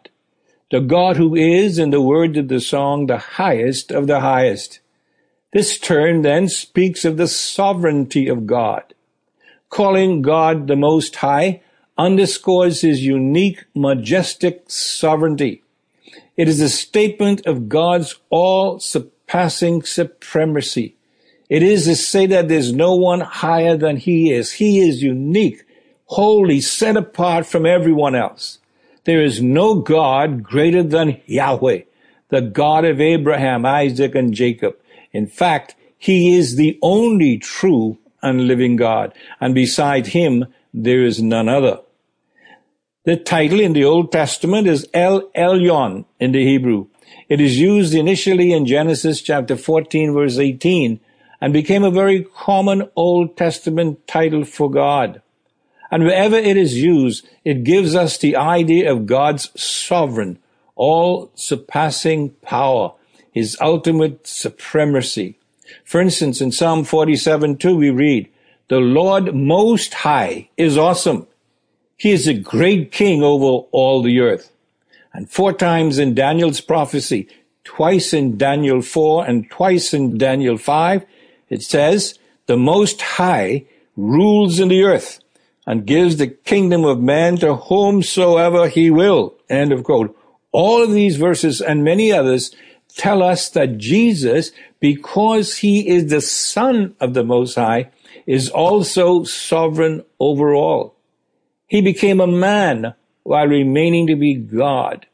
The 0.71 0.81
God 0.81 1.17
who 1.17 1.35
is, 1.35 1.77
in 1.77 1.91
the 1.91 2.01
words 2.01 2.39
of 2.39 2.47
the 2.47 2.61
song, 2.61 3.07
the 3.07 3.19
highest 3.19 3.91
of 3.91 4.07
the 4.07 4.21
highest. 4.21 4.79
This 5.53 5.77
term 5.77 6.23
then 6.23 6.49
speaks 6.49 7.05
of 7.05 7.17
the 7.17 7.27
sovereignty 7.27 8.29
of 8.29 8.47
God. 8.47 8.95
Calling 9.71 10.23
God 10.23 10.69
the 10.69 10.77
Most 10.77 11.17
High 11.17 11.63
underscores 11.99 12.83
his 12.83 13.05
unique, 13.05 13.65
majestic 13.75 14.71
sovereignty. 14.71 15.65
It 16.37 16.47
is 16.47 16.61
a 16.61 16.69
statement 16.69 17.45
of 17.45 17.69
God's 17.69 18.15
all 18.31 18.79
surpassing 18.79 19.83
supremacy. 19.83 20.95
It 21.49 21.65
is 21.65 21.87
to 21.87 21.97
say 21.97 22.27
that 22.27 22.47
there's 22.47 22.73
no 22.73 22.95
one 22.95 23.21
higher 23.21 23.77
than 23.77 23.97
he 23.97 24.33
is. 24.33 24.53
He 24.53 24.79
is 24.79 25.03
unique, 25.03 25.65
holy, 26.05 26.61
set 26.61 26.97
apart 26.97 27.47
from 27.47 27.67
everyone 27.67 28.15
else. 28.15 28.61
There 29.07 29.23
is 29.23 29.41
no 29.41 29.77
God 29.77 30.43
greater 30.43 30.83
than 30.83 31.21
Yahweh, 31.27 31.83
the 32.29 32.41
God 32.41 32.85
of 32.85 33.01
Abraham, 33.01 33.65
Isaac, 33.65 34.17
and 34.17 34.35
Jacob. 34.35 34.77
In 35.13 35.29
fact, 35.29 35.77
he 35.97 36.35
is 36.37 36.57
the 36.57 36.77
only 36.83 37.39
true 37.39 37.99
and 38.21 38.49
living 38.49 38.75
God, 38.75 39.15
and 39.41 39.55
beside 39.55 40.09
him 40.09 40.47
there 40.75 41.05
is 41.05 41.23
none 41.23 41.49
other. 41.49 41.79
The 43.05 43.17
title 43.17 43.61
in 43.61 43.75
the 43.75 43.85
Old 43.85 44.11
Testament 44.11 44.67
is 44.67 44.89
El 44.93 45.23
Elyon 45.37 46.05
in 46.19 46.33
the 46.33 46.45
Hebrew. 46.45 46.89
It 47.29 47.41
is 47.41 47.61
used 47.61 47.95
initially 47.95 48.53
in 48.53 48.67
Genesis 48.67 49.23
chapter 49.23 49.57
14 49.57 50.13
verse 50.15 50.37
18 50.37 50.99
and 51.41 51.53
became 51.53 51.85
a 51.85 51.93
very 51.93 52.25
common 52.25 52.91
Old 52.97 53.37
Testament 53.37 54.09
title 54.09 54.45
for 54.45 54.69
God. 54.69 55.23
And 55.91 56.05
wherever 56.05 56.37
it 56.37 56.57
is 56.57 56.79
used, 56.79 57.29
it 57.45 57.65
gives 57.65 57.95
us 57.95 58.19
the 58.19 58.37
idea 58.37 58.91
of 58.91 59.07
God's 59.07 59.51
sovereign, 59.61 60.39
all 60.75 61.31
surpassing 61.35 62.31
power, 62.43 62.93
his 63.31 63.57
ultimate 63.61 64.27
supremacy. 64.27 65.39
For 65.85 66.01
instance, 66.01 66.41
in 66.41 66.53
Psalm 66.53 66.85
47 66.85 67.59
2, 67.59 67.77
we 67.77 67.91
read, 67.91 68.29
The 68.69 68.79
Lord 68.79 69.35
Most 69.35 69.95
High 69.95 70.49
is 70.57 70.77
awesome. 70.77 71.27
He 71.97 72.11
is 72.11 72.27
a 72.27 72.35
great 72.35 72.93
king 72.93 73.23
over 73.23 73.67
all 73.71 74.03
the 74.03 74.21
earth. 74.21 74.53
And 75.13 75.31
four 75.31 75.53
times 75.53 75.99
in 75.99 76.15
Daniel's 76.15 76.61
prophecy, 76.61 77.29
twice 77.65 78.13
in 78.13 78.37
Daniel 78.37 78.83
4 78.83 79.27
and 79.27 79.51
twice 79.51 79.95
in 79.95 80.19
Daniel 80.19 80.59
5, 80.59 81.07
it 81.49 81.63
says, 81.63 82.19
The 82.47 82.57
Most 82.57 83.01
High 83.01 83.65
rules 83.97 84.61
in 84.61 84.69
the 84.69 84.83
earth 84.83 85.21
and 85.67 85.87
gives 85.87 86.17
the 86.17 86.29
kingdom 86.29 86.85
of 86.85 87.01
man 87.01 87.37
to 87.39 87.55
whomsoever 87.57 88.69
he 88.69 88.91
will. 88.91 89.35
End 89.49 89.73
of 89.73 89.85
quote. 89.85 90.17
All 90.53 90.83
of 90.83 90.93
these 90.93 91.17
verses 91.17 91.61
and 91.61 91.85
many 91.85 92.13
others 92.13 92.55
tell 92.95 93.23
us 93.23 93.49
that 93.51 93.77
Jesus, 93.77 94.53
because 94.81 95.59
he 95.59 95.89
is 95.89 96.07
the 96.07 96.21
Son 96.21 96.95
of 97.01 97.15
the 97.15 97.25
Most 97.25 97.57
High, 97.57 97.91
is 98.27 98.49
also 98.49 99.25
sovereign 99.25 100.05
over 100.19 100.55
all. 100.55 100.95
He 101.67 101.81
became 101.81 102.21
a 102.21 102.27
man 102.27 102.95
while 103.25 103.47
remaining 103.47 104.07
to 104.07 104.17
be 104.17 104.35
God. 104.35 105.07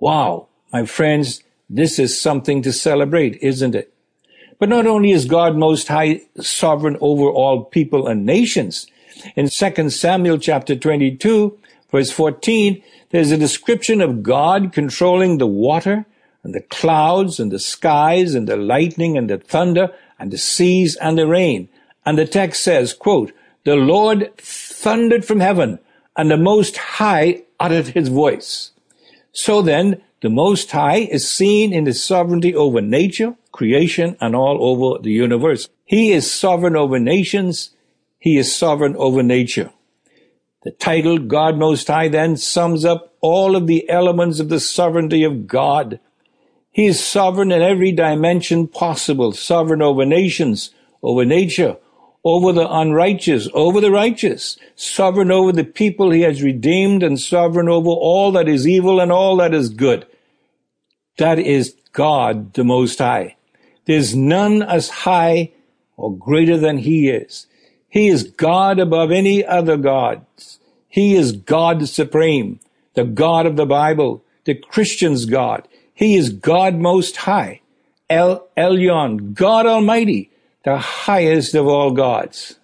Wow, 0.00 0.48
my 0.72 0.84
friends, 0.84 1.42
this 1.70 1.98
is 1.98 2.20
something 2.20 2.62
to 2.62 2.72
celebrate, 2.72 3.36
isn't 3.40 3.74
it? 3.74 3.92
But 4.58 4.68
not 4.68 4.86
only 4.86 5.12
is 5.12 5.26
God 5.26 5.56
most 5.56 5.88
high 5.88 6.22
sovereign 6.40 6.96
over 7.00 7.28
all 7.28 7.64
people 7.64 8.06
and 8.06 8.26
nations, 8.26 8.86
in 9.34 9.48
2 9.48 9.90
Samuel 9.90 10.38
chapter 10.38 10.76
22, 10.76 11.58
verse 11.90 12.10
14, 12.10 12.82
there's 13.10 13.30
a 13.30 13.36
description 13.36 14.00
of 14.00 14.22
God 14.22 14.72
controlling 14.72 15.38
the 15.38 15.46
water 15.46 16.04
and 16.42 16.54
the 16.54 16.62
clouds 16.62 17.40
and 17.40 17.50
the 17.50 17.58
skies 17.58 18.34
and 18.34 18.46
the 18.46 18.56
lightning 18.56 19.16
and 19.16 19.28
the 19.30 19.38
thunder 19.38 19.92
and 20.18 20.30
the 20.30 20.38
seas 20.38 20.96
and 20.96 21.18
the 21.18 21.26
rain. 21.26 21.68
And 22.04 22.16
the 22.16 22.26
text 22.26 22.62
says, 22.62 22.92
quote, 22.92 23.32
the 23.64 23.76
Lord 23.76 24.30
thundered 24.36 25.24
from 25.24 25.40
heaven 25.40 25.78
and 26.16 26.30
the 26.30 26.36
Most 26.36 26.76
High 26.76 27.42
uttered 27.58 27.88
his 27.88 28.08
voice. 28.08 28.70
So 29.32 29.60
then, 29.60 30.00
the 30.22 30.30
Most 30.30 30.70
High 30.70 30.98
is 30.98 31.30
seen 31.30 31.72
in 31.72 31.84
his 31.84 32.02
sovereignty 32.02 32.54
over 32.54 32.80
nature, 32.80 33.34
creation, 33.52 34.16
and 34.20 34.34
all 34.34 34.58
over 34.64 35.02
the 35.02 35.10
universe. 35.10 35.68
He 35.84 36.12
is 36.12 36.30
sovereign 36.30 36.76
over 36.76 36.98
nations. 36.98 37.70
He 38.26 38.38
is 38.38 38.52
sovereign 38.52 38.96
over 38.96 39.22
nature. 39.22 39.70
The 40.64 40.72
title 40.72 41.16
God 41.18 41.56
Most 41.56 41.86
High 41.86 42.08
then 42.08 42.36
sums 42.36 42.84
up 42.84 43.14
all 43.20 43.54
of 43.54 43.68
the 43.68 43.88
elements 43.88 44.40
of 44.40 44.48
the 44.48 44.58
sovereignty 44.58 45.22
of 45.22 45.46
God. 45.46 46.00
He 46.72 46.86
is 46.86 47.00
sovereign 47.00 47.52
in 47.52 47.62
every 47.62 47.92
dimension 47.92 48.66
possible, 48.66 49.30
sovereign 49.30 49.80
over 49.80 50.04
nations, 50.04 50.70
over 51.04 51.24
nature, 51.24 51.76
over 52.24 52.52
the 52.52 52.68
unrighteous, 52.68 53.48
over 53.54 53.80
the 53.80 53.92
righteous, 53.92 54.58
sovereign 54.74 55.30
over 55.30 55.52
the 55.52 55.62
people 55.62 56.10
he 56.10 56.22
has 56.22 56.42
redeemed, 56.42 57.04
and 57.04 57.20
sovereign 57.20 57.68
over 57.68 57.90
all 57.90 58.32
that 58.32 58.48
is 58.48 58.66
evil 58.66 58.98
and 58.98 59.12
all 59.12 59.36
that 59.36 59.54
is 59.54 59.68
good. 59.68 60.04
That 61.18 61.38
is 61.38 61.76
God 61.92 62.54
the 62.54 62.64
Most 62.64 62.98
High. 62.98 63.36
There's 63.84 64.16
none 64.16 64.64
as 64.64 64.88
high 64.88 65.52
or 65.96 66.12
greater 66.12 66.58
than 66.58 66.78
he 66.78 67.08
is. 67.08 67.46
He 67.96 68.08
is 68.08 68.24
God 68.24 68.78
above 68.78 69.10
any 69.10 69.42
other 69.42 69.78
gods. 69.78 70.58
He 70.86 71.14
is 71.14 71.32
God 71.32 71.88
supreme, 71.88 72.60
the 72.92 73.04
God 73.04 73.46
of 73.46 73.56
the 73.56 73.64
Bible, 73.64 74.22
the 74.44 74.54
Christian's 74.54 75.24
God. 75.24 75.66
He 75.94 76.14
is 76.14 76.28
God 76.28 76.74
Most 76.74 77.16
High, 77.16 77.62
El 78.10 78.46
Elyon, 78.54 79.32
God 79.32 79.64
Almighty, 79.64 80.30
the 80.62 80.76
highest 80.76 81.54
of 81.54 81.66
all 81.66 81.90
gods. 81.92 82.58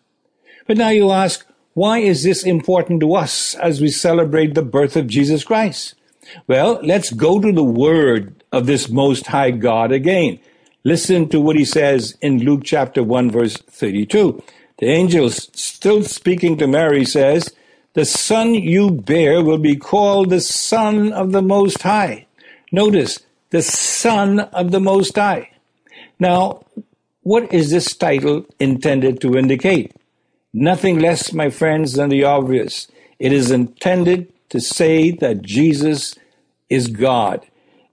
But 0.66 0.76
now 0.76 0.90
you 0.90 1.10
ask, 1.10 1.46
why 1.72 2.00
is 2.00 2.24
this 2.24 2.42
important 2.42 3.00
to 3.00 3.14
us 3.14 3.54
as 3.54 3.80
we 3.80 3.88
celebrate 3.88 4.54
the 4.54 4.60
birth 4.60 4.96
of 4.96 5.06
Jesus 5.06 5.44
Christ? 5.44 5.94
Well, 6.46 6.78
let's 6.82 7.10
go 7.10 7.40
to 7.40 7.52
the 7.52 7.64
word 7.64 8.44
of 8.52 8.66
this 8.66 8.90
Most 8.90 9.28
High 9.28 9.52
God 9.52 9.92
again. 9.92 10.40
Listen 10.84 11.26
to 11.30 11.40
what 11.40 11.56
he 11.56 11.64
says 11.64 12.18
in 12.20 12.44
Luke 12.44 12.64
chapter 12.64 13.02
1 13.02 13.30
verse 13.30 13.56
32. 13.56 14.42
The 14.82 14.88
angel 14.88 15.30
still 15.30 16.02
speaking 16.02 16.58
to 16.58 16.66
Mary 16.66 17.04
says, 17.04 17.54
the 17.94 18.04
son 18.04 18.54
you 18.54 18.90
bear 18.90 19.44
will 19.44 19.58
be 19.58 19.76
called 19.76 20.30
the 20.30 20.40
son 20.40 21.12
of 21.12 21.30
the 21.30 21.40
Most 21.40 21.82
High. 21.82 22.26
Notice, 22.72 23.20
the 23.50 23.62
Son 23.62 24.40
of 24.40 24.72
the 24.72 24.80
Most 24.80 25.14
High. 25.14 25.50
Now, 26.18 26.64
What 27.22 27.54
is 27.54 27.70
this 27.70 27.94
title 27.94 28.46
intended 28.58 29.20
to 29.20 29.38
indicate? 29.38 29.94
Nothing 30.52 30.98
less, 30.98 31.32
my 31.32 31.50
friends, 31.50 31.92
than 31.92 32.10
the 32.10 32.24
obvious. 32.24 32.88
It 33.20 33.32
is 33.32 33.52
intended 33.52 34.32
to 34.48 34.60
say 34.60 35.12
that 35.12 35.42
Jesus 35.42 36.16
is 36.68 36.88
God, 36.88 37.46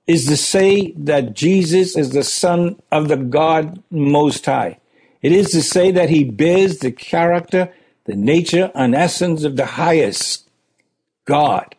is 0.08 0.26
to 0.26 0.36
say 0.36 0.94
that 0.94 1.36
Jesus 1.36 1.96
is 1.96 2.10
the 2.10 2.24
Son 2.24 2.82
of 2.92 3.08
the 3.08 3.18
God 3.18 3.84
Most 3.92 4.48
High. 4.48 4.80
It 5.22 5.32
is 5.32 5.52
to 5.52 5.62
say 5.62 5.92
that 5.92 6.10
he 6.10 6.24
bears 6.24 6.80
the 6.80 6.92
character, 6.92 7.74
the 8.06 8.16
nature, 8.16 8.72
and 8.74 8.96
essence 8.96 9.44
of 9.44 9.56
the 9.56 9.66
highest 9.66 10.50
God, 11.26 11.76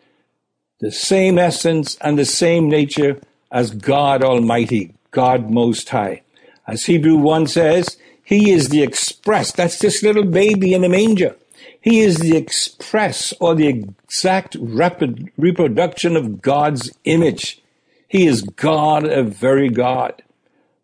the 0.80 0.92
same 0.92 1.38
essence 1.38 1.96
and 2.00 2.18
the 2.18 2.24
same 2.24 2.68
nature 2.68 3.20
as 3.50 3.70
God 3.70 4.22
Almighty, 4.22 4.94
God 5.10 5.50
Most 5.50 5.88
High. 5.88 6.22
As 6.66 6.84
Hebrew 6.84 7.16
1 7.16 7.48
says, 7.48 7.96
He 8.22 8.50
is 8.52 8.68
the 8.68 8.82
express, 8.82 9.52
that's 9.52 9.78
this 9.78 10.02
little 10.02 10.24
baby 10.24 10.74
in 10.74 10.82
the 10.82 10.88
manger. 10.88 11.36
He 11.80 12.00
is 12.00 12.18
the 12.18 12.36
express 12.36 13.32
or 13.40 13.54
the 13.54 13.66
exact 13.66 14.56
rapid 14.60 15.30
reproduction 15.38 16.14
of 16.14 16.42
God's 16.42 16.90
image. 17.04 17.62
He 18.06 18.26
is 18.26 18.42
God, 18.42 19.04
a 19.04 19.22
very 19.22 19.70
God. 19.70 20.22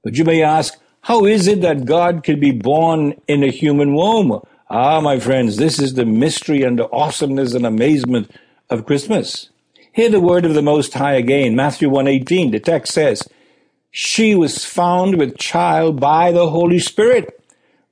But 0.02 0.14
you 0.14 0.24
may 0.24 0.42
ask, 0.42 0.78
how 1.06 1.24
is 1.24 1.46
it 1.46 1.60
that 1.60 1.84
God 1.84 2.24
could 2.24 2.40
be 2.40 2.50
born 2.50 3.14
in 3.28 3.44
a 3.44 3.50
human 3.52 3.94
womb? 3.94 4.40
Ah, 4.68 5.00
my 5.00 5.20
friends, 5.20 5.56
this 5.56 5.78
is 5.78 5.94
the 5.94 6.04
mystery 6.04 6.64
and 6.64 6.80
the 6.80 6.90
awesomeness 6.90 7.54
and 7.54 7.64
amazement 7.64 8.28
of 8.70 8.86
Christmas. 8.86 9.50
Hear 9.92 10.10
the 10.10 10.18
word 10.18 10.44
of 10.44 10.54
the 10.54 10.62
Most 10.62 10.94
High 10.94 11.14
again, 11.14 11.54
Matthew 11.54 11.88
1.18. 11.88 12.50
The 12.50 12.58
text 12.58 12.92
says, 12.92 13.22
She 13.92 14.34
was 14.34 14.64
found 14.64 15.16
with 15.16 15.38
child 15.38 16.00
by 16.00 16.32
the 16.32 16.50
Holy 16.50 16.80
Spirit. 16.80 17.40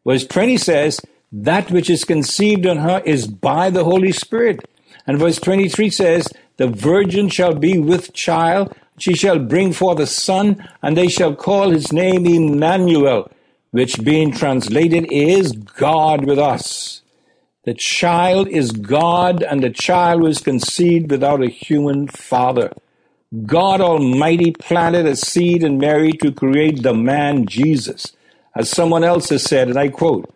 Verse 0.05 0.27
20 0.27 0.57
says, 0.57 1.00
That 1.31 1.70
which 1.70 1.88
is 1.88 2.03
conceived 2.03 2.66
on 2.66 2.79
her 2.79 3.00
is 3.07 3.29
by 3.29 3.70
the 3.70 3.85
Holy 3.85 4.11
Spirit. 4.11 4.68
And 5.07 5.20
verse 5.20 5.38
23 5.38 5.88
says, 5.88 6.27
The 6.57 6.66
virgin 6.66 7.29
shall 7.29 7.55
be 7.55 7.79
with 7.79 8.12
child, 8.12 8.74
she 8.98 9.14
shall 9.14 9.38
bring 9.38 9.72
forth 9.72 9.98
a 9.98 10.07
son, 10.07 10.66
and 10.83 10.96
they 10.96 11.09
shall 11.09 11.35
call 11.35 11.70
his 11.70 11.92
name 11.92 12.26
Emmanuel, 12.26 13.30
which 13.70 14.02
being 14.04 14.33
translated 14.33 15.11
is 15.11 15.52
God 15.52 16.24
with 16.24 16.38
us. 16.38 17.02
The 17.64 17.74
child 17.74 18.48
is 18.48 18.70
God, 18.72 19.42
and 19.42 19.62
the 19.62 19.70
child 19.70 20.22
was 20.22 20.40
conceived 20.40 21.11
without 21.11 21.42
a 21.42 21.48
human 21.48 22.09
father. 22.09 22.72
God 23.46 23.80
Almighty 23.80 24.52
planted 24.52 25.07
a 25.07 25.16
seed 25.16 25.64
in 25.64 25.78
Mary 25.78 26.12
to 26.12 26.30
create 26.30 26.83
the 26.83 26.94
man 26.94 27.46
Jesus. 27.46 28.12
As 28.54 28.70
someone 28.70 29.02
else 29.02 29.30
has 29.30 29.42
said, 29.42 29.68
and 29.68 29.78
I 29.78 29.88
quote, 29.88 30.33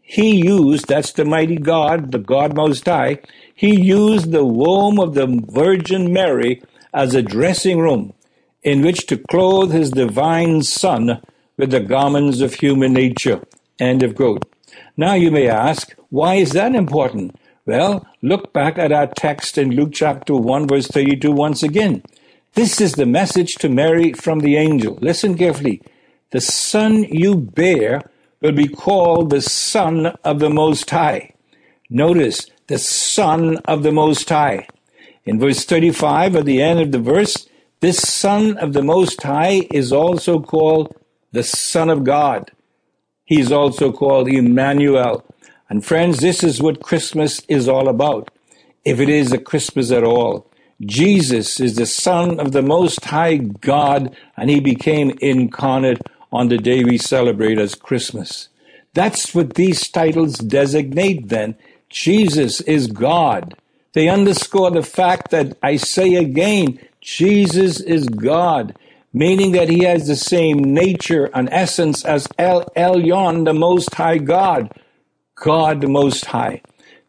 He 0.00 0.44
used, 0.44 0.88
that's 0.88 1.12
the 1.12 1.24
mighty 1.24 1.56
God, 1.56 2.10
the 2.10 2.18
God 2.18 2.56
Most 2.56 2.86
High, 2.86 3.18
He 3.54 3.80
used 3.80 4.32
the 4.32 4.44
womb 4.44 4.98
of 4.98 5.14
the 5.14 5.26
Virgin 5.50 6.12
Mary 6.12 6.62
as 6.92 7.14
a 7.14 7.22
dressing 7.22 7.78
room 7.78 8.12
in 8.62 8.82
which 8.82 9.06
to 9.06 9.16
clothe 9.16 9.72
his 9.72 9.90
divine 9.90 10.62
Son 10.62 11.20
with 11.56 11.70
the 11.70 11.80
garments 11.80 12.40
of 12.40 12.54
human 12.54 12.92
nature. 12.92 13.40
End 13.78 14.02
of 14.02 14.14
quote. 14.14 14.44
Now 14.96 15.14
you 15.14 15.30
may 15.30 15.48
ask, 15.48 15.94
why 16.10 16.34
is 16.34 16.52
that 16.52 16.74
important? 16.74 17.36
Well, 17.66 18.06
look 18.22 18.52
back 18.52 18.78
at 18.78 18.92
our 18.92 19.06
text 19.06 19.56
in 19.58 19.70
Luke 19.70 19.92
chapter 19.92 20.34
1 20.34 20.68
verse 20.68 20.88
32 20.88 21.30
once 21.30 21.62
again. 21.62 22.02
This 22.54 22.80
is 22.80 22.92
the 22.92 23.06
message 23.06 23.54
to 23.56 23.68
Mary 23.68 24.12
from 24.12 24.40
the 24.40 24.56
angel. 24.56 24.98
Listen 25.00 25.38
carefully. 25.38 25.80
The 26.30 26.40
son 26.40 27.04
you 27.04 27.36
bear 27.36 28.02
will 28.40 28.52
be 28.52 28.68
called 28.68 29.30
the 29.30 29.40
son 29.40 30.06
of 30.24 30.40
the 30.40 30.50
Most 30.50 30.90
High. 30.90 31.34
Notice, 31.88 32.46
the 32.66 32.78
son 32.78 33.58
of 33.64 33.82
the 33.82 33.92
Most 33.92 34.28
High. 34.28 34.66
In 35.24 35.38
verse 35.38 35.64
35 35.64 36.36
at 36.36 36.44
the 36.44 36.60
end 36.60 36.80
of 36.80 36.92
the 36.92 36.98
verse, 36.98 37.48
this 37.80 37.98
Son 37.98 38.56
of 38.58 38.72
the 38.72 38.82
Most 38.82 39.22
High 39.22 39.68
is 39.70 39.92
also 39.92 40.40
called 40.40 40.94
the 41.32 41.42
Son 41.42 41.90
of 41.90 42.04
God. 42.04 42.50
He 43.24 43.40
is 43.40 43.52
also 43.52 43.92
called 43.92 44.28
Emmanuel. 44.28 45.24
And 45.68 45.84
friends, 45.84 46.20
this 46.20 46.42
is 46.42 46.60
what 46.60 46.82
Christmas 46.82 47.40
is 47.48 47.68
all 47.68 47.88
about. 47.88 48.30
If 48.84 49.00
it 49.00 49.08
is 49.08 49.32
a 49.32 49.38
Christmas 49.38 49.90
at 49.90 50.04
all, 50.04 50.50
Jesus 50.80 51.60
is 51.60 51.76
the 51.76 51.86
Son 51.86 52.40
of 52.40 52.52
the 52.52 52.62
Most 52.62 53.04
High 53.04 53.36
God, 53.36 54.14
and 54.36 54.50
He 54.50 54.58
became 54.58 55.16
incarnate 55.20 56.02
on 56.32 56.48
the 56.48 56.58
day 56.58 56.82
we 56.82 56.98
celebrate 56.98 57.58
as 57.58 57.74
Christmas. 57.74 58.48
That's 58.92 59.34
what 59.34 59.54
these 59.54 59.88
titles 59.88 60.36
designate 60.38 61.28
then. 61.28 61.56
Jesus 61.88 62.60
is 62.62 62.88
God. 62.88 63.54
They 63.92 64.08
underscore 64.08 64.70
the 64.70 64.82
fact 64.82 65.30
that 65.30 65.56
I 65.62 65.76
say 65.76 66.14
again, 66.14 66.78
Jesus 67.00 67.80
is 67.80 68.08
God, 68.08 68.74
meaning 69.12 69.52
that 69.52 69.68
he 69.68 69.84
has 69.84 70.06
the 70.06 70.16
same 70.16 70.62
nature 70.62 71.30
and 71.34 71.48
essence 71.52 72.04
as 72.04 72.26
El 72.38 72.64
Elyon, 72.76 73.44
the 73.44 73.52
Most 73.52 73.94
High 73.94 74.18
God, 74.18 74.70
God 75.34 75.82
the 75.82 75.88
Most 75.88 76.26
High. 76.26 76.62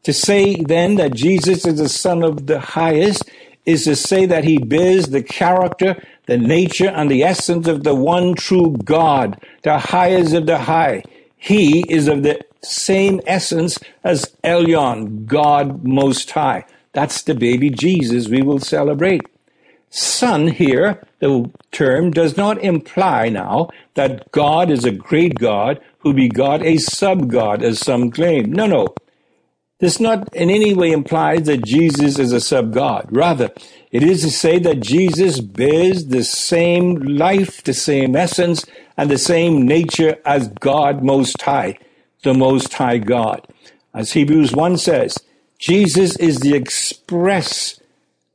To 0.03 0.11
say 0.11 0.55
then 0.55 0.95
that 0.95 1.13
Jesus 1.13 1.65
is 1.65 1.77
the 1.77 1.87
Son 1.87 2.23
of 2.23 2.47
the 2.47 2.59
Highest 2.59 3.29
is 3.65 3.85
to 3.85 3.95
say 3.95 4.25
that 4.25 4.43
he 4.43 4.57
bears 4.57 5.07
the 5.07 5.23
character, 5.23 5.95
the 6.25 6.37
nature, 6.37 6.89
and 6.89 7.09
the 7.09 7.23
essence 7.23 7.67
of 7.67 7.83
the 7.83 7.95
one 7.95 8.35
true 8.35 8.75
God, 8.83 9.41
the 9.63 9.79
highest 9.79 10.33
of 10.33 10.45
the 10.45 10.57
high. 10.57 11.03
He 11.37 11.89
is 11.89 12.09
of 12.09 12.23
the 12.23 12.41
same 12.63 13.21
essence 13.27 13.77
as 14.03 14.35
Elyon, 14.43 15.25
God 15.25 15.83
Most 15.83 16.31
High. 16.31 16.65
That's 16.93 17.23
the 17.23 17.35
baby 17.35 17.69
Jesus 17.69 18.29
we 18.29 18.41
will 18.41 18.59
celebrate. 18.59 19.21
Son 19.89 20.47
here, 20.47 21.03
the 21.19 21.51
term 21.71 22.09
does 22.09 22.35
not 22.35 22.63
imply 22.63 23.29
now 23.29 23.69
that 23.93 24.31
God 24.31 24.71
is 24.71 24.85
a 24.85 24.91
great 24.91 25.35
God 25.35 25.79
who 25.99 26.13
begot 26.13 26.63
a 26.63 26.77
sub-God 26.77 27.61
as 27.61 27.79
some 27.79 28.09
claim. 28.09 28.51
No, 28.51 28.65
no. 28.65 28.95
This 29.79 29.99
not 29.99 30.33
in 30.35 30.49
any 30.49 30.73
way 30.73 30.91
implies 30.91 31.43
that 31.43 31.65
Jesus 31.65 32.17
is 32.17 32.31
a 32.31 32.39
sub-God. 32.39 33.07
Rather, 33.11 33.51
it 33.91 34.01
is 34.01 34.21
to 34.21 34.31
say 34.31 34.57
that 34.59 34.79
Jesus 34.79 35.41
bears 35.41 36.05
the 36.05 36.23
same 36.23 36.95
life, 36.95 37.63
the 37.63 37.73
same 37.73 38.15
essence, 38.15 38.65
and 38.97 39.11
the 39.11 39.17
same 39.17 39.65
nature 39.65 40.17
as 40.25 40.47
God 40.47 41.03
Most 41.03 41.41
High, 41.41 41.77
the 42.23 42.33
Most 42.33 42.73
High 42.73 42.97
God. 42.97 43.47
As 43.93 44.13
Hebrews 44.13 44.53
1 44.53 44.77
says, 44.77 45.17
Jesus 45.59 46.17
is 46.17 46.39
the 46.39 46.55
express 46.55 47.79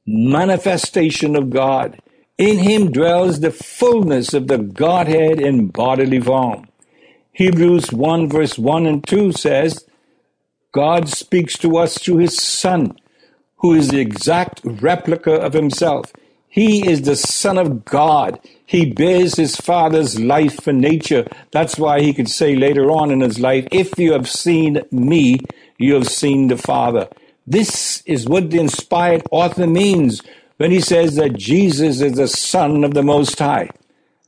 manifestation 0.06 1.36
of 1.36 1.50
God. 1.50 2.00
In 2.38 2.58
him 2.58 2.92
dwells 2.92 3.40
the 3.40 3.50
fullness 3.50 4.32
of 4.32 4.46
the 4.46 4.58
Godhead 4.58 5.40
in 5.40 5.68
bodily 5.68 6.20
form. 6.20 6.68
Hebrews 7.32 7.92
1 7.92 8.28
verse 8.28 8.58
1 8.58 8.86
and 8.86 9.06
2 9.06 9.32
says, 9.32 9.84
God 10.72 11.08
speaks 11.08 11.58
to 11.58 11.76
us 11.76 11.98
through 11.98 12.18
his 12.18 12.40
Son, 12.40 12.96
who 13.56 13.74
is 13.74 13.88
the 13.88 14.00
exact 14.00 14.60
replica 14.64 15.32
of 15.32 15.52
himself. 15.52 16.12
He 16.48 16.88
is 16.88 17.02
the 17.02 17.16
Son 17.16 17.58
of 17.58 17.84
God. 17.84 18.40
He 18.64 18.92
bears 18.92 19.36
his 19.36 19.56
Father's 19.56 20.18
life 20.18 20.66
and 20.66 20.80
nature. 20.80 21.26
That's 21.50 21.78
why 21.78 22.00
he 22.00 22.12
could 22.12 22.28
say 22.28 22.56
later 22.56 22.90
on 22.90 23.10
in 23.10 23.20
his 23.20 23.38
life, 23.38 23.66
If 23.70 23.98
you 23.98 24.12
have 24.12 24.28
seen 24.28 24.82
me, 24.90 25.40
you 25.78 25.94
have 25.94 26.08
seen 26.08 26.48
the 26.48 26.56
Father. 26.56 27.08
This 27.46 28.02
is 28.04 28.28
what 28.28 28.50
the 28.50 28.58
inspired 28.58 29.22
author 29.30 29.66
means 29.66 30.22
when 30.58 30.70
he 30.70 30.80
says 30.80 31.14
that 31.16 31.36
Jesus 31.36 32.00
is 32.00 32.14
the 32.14 32.28
Son 32.28 32.84
of 32.84 32.94
the 32.94 33.02
Most 33.02 33.38
High. 33.38 33.70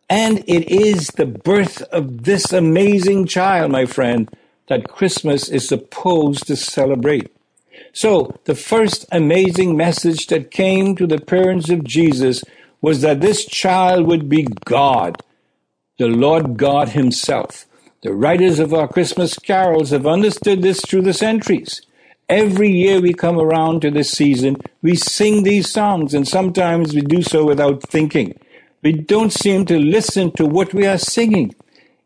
And 0.08 0.38
it 0.46 0.70
is 0.70 1.08
the 1.08 1.26
birth 1.26 1.82
of 1.92 2.24
this 2.24 2.52
amazing 2.52 3.26
child, 3.26 3.72
my 3.72 3.86
friend, 3.86 4.28
that 4.68 4.88
Christmas 4.88 5.48
is 5.48 5.68
supposed 5.68 6.46
to 6.46 6.56
celebrate. 6.56 7.30
So, 7.92 8.38
the 8.44 8.54
first 8.54 9.06
amazing 9.10 9.76
message 9.76 10.28
that 10.28 10.50
came 10.50 10.94
to 10.96 11.06
the 11.06 11.20
parents 11.20 11.70
of 11.70 11.84
Jesus 11.84 12.44
was 12.80 13.00
that 13.02 13.20
this 13.20 13.44
child 13.44 14.06
would 14.06 14.28
be 14.28 14.46
God, 14.64 15.22
the 15.98 16.06
Lord 16.06 16.56
God 16.56 16.90
Himself. 16.90 17.66
The 18.02 18.14
writers 18.14 18.58
of 18.58 18.72
our 18.72 18.88
Christmas 18.88 19.38
carols 19.38 19.90
have 19.90 20.06
understood 20.06 20.62
this 20.62 20.80
through 20.80 21.02
the 21.02 21.12
centuries. 21.12 21.82
Every 22.28 22.70
year 22.70 23.00
we 23.00 23.12
come 23.12 23.38
around 23.38 23.82
to 23.82 23.90
this 23.90 24.10
season, 24.10 24.56
we 24.82 24.94
sing 24.94 25.42
these 25.42 25.70
songs, 25.70 26.14
and 26.14 26.26
sometimes 26.26 26.94
we 26.94 27.00
do 27.00 27.22
so 27.22 27.44
without 27.44 27.82
thinking. 27.82 28.38
We 28.82 28.92
don't 28.92 29.32
seem 29.32 29.66
to 29.66 29.78
listen 29.78 30.30
to 30.32 30.46
what 30.46 30.72
we 30.72 30.86
are 30.86 30.96
singing. 30.96 31.54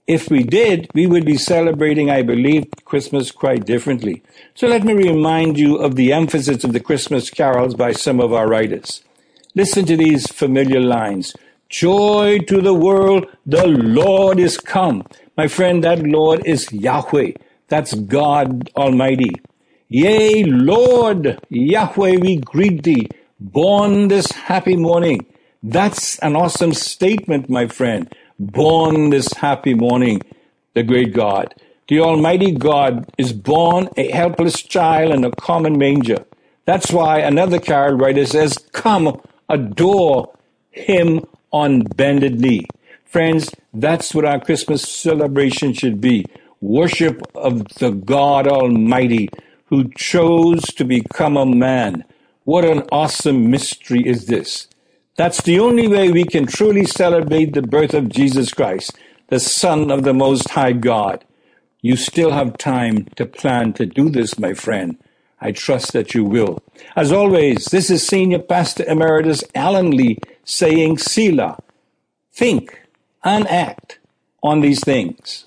If 0.06 0.28
we 0.28 0.42
did, 0.42 0.90
we 0.92 1.06
would 1.06 1.24
be 1.24 1.38
celebrating, 1.38 2.10
I 2.10 2.20
believe, 2.20 2.66
Christmas 2.84 3.30
quite 3.30 3.64
differently. 3.64 4.22
So 4.54 4.66
let 4.66 4.84
me 4.84 4.92
remind 4.92 5.58
you 5.58 5.76
of 5.76 5.94
the 5.96 6.12
emphasis 6.12 6.62
of 6.62 6.74
the 6.74 6.80
Christmas 6.80 7.30
carols 7.30 7.74
by 7.74 7.92
some 7.92 8.20
of 8.20 8.30
our 8.32 8.46
writers. 8.46 9.02
Listen 9.54 9.86
to 9.86 9.96
these 9.96 10.30
familiar 10.30 10.80
lines. 10.80 11.34
Joy 11.70 12.40
to 12.48 12.60
the 12.60 12.74
world, 12.74 13.26
the 13.46 13.66
Lord 13.66 14.38
is 14.38 14.58
come. 14.58 15.06
My 15.38 15.48
friend, 15.48 15.82
that 15.84 16.02
Lord 16.02 16.46
is 16.46 16.70
Yahweh. 16.70 17.32
That's 17.68 17.94
God 17.94 18.70
Almighty. 18.76 19.32
Yea, 19.88 20.44
Lord 20.44 21.38
Yahweh, 21.48 22.16
we 22.18 22.36
greet 22.36 22.82
thee, 22.82 23.08
born 23.40 24.08
this 24.08 24.30
happy 24.32 24.76
morning. 24.76 25.24
That's 25.62 26.18
an 26.18 26.36
awesome 26.36 26.74
statement, 26.74 27.48
my 27.48 27.68
friend. 27.68 28.14
Born 28.38 29.10
this 29.10 29.32
happy 29.34 29.74
morning, 29.74 30.20
the 30.74 30.82
great 30.82 31.14
God. 31.14 31.54
The 31.88 32.00
Almighty 32.00 32.52
God 32.52 33.10
is 33.18 33.32
born 33.32 33.88
a 33.96 34.10
helpless 34.10 34.62
child 34.62 35.12
in 35.12 35.24
a 35.24 35.30
common 35.30 35.78
manger. 35.78 36.24
That's 36.64 36.90
why 36.90 37.20
another 37.20 37.58
carol 37.58 37.96
writer 37.96 38.26
says, 38.26 38.58
Come, 38.72 39.20
adore 39.48 40.32
him 40.70 41.24
on 41.52 41.82
bended 41.82 42.40
knee. 42.40 42.66
Friends, 43.04 43.50
that's 43.72 44.14
what 44.14 44.24
our 44.24 44.40
Christmas 44.40 44.82
celebration 44.82 45.72
should 45.72 46.00
be. 46.00 46.24
Worship 46.60 47.22
of 47.34 47.68
the 47.74 47.90
God 47.90 48.48
Almighty 48.48 49.28
who 49.66 49.90
chose 49.96 50.62
to 50.76 50.84
become 50.84 51.36
a 51.36 51.46
man. 51.46 52.04
What 52.44 52.64
an 52.64 52.82
awesome 52.90 53.50
mystery 53.50 54.06
is 54.06 54.26
this. 54.26 54.68
That's 55.16 55.42
the 55.42 55.60
only 55.60 55.86
way 55.86 56.10
we 56.10 56.24
can 56.24 56.46
truly 56.46 56.84
celebrate 56.84 57.54
the 57.54 57.62
birth 57.62 57.94
of 57.94 58.08
Jesus 58.08 58.52
Christ, 58.52 58.98
the 59.28 59.38
Son 59.38 59.90
of 59.90 60.02
the 60.02 60.12
Most 60.12 60.50
High 60.50 60.72
God. 60.72 61.24
You 61.80 61.96
still 61.96 62.32
have 62.32 62.58
time 62.58 63.06
to 63.16 63.24
plan 63.24 63.74
to 63.74 63.86
do 63.86 64.10
this, 64.10 64.38
my 64.38 64.54
friend. 64.54 64.98
I 65.40 65.52
trust 65.52 65.92
that 65.92 66.14
you 66.14 66.24
will. 66.24 66.62
As 66.96 67.12
always, 67.12 67.66
this 67.66 67.90
is 67.90 68.06
Senior 68.06 68.40
Pastor 68.40 68.84
Emeritus 68.88 69.44
Alan 69.54 69.90
Lee 69.90 70.18
saying, 70.44 70.98
Selah, 70.98 71.58
think 72.32 72.80
and 73.22 73.46
act 73.46 74.00
on 74.42 74.62
these 74.62 74.82
things. 74.82 75.46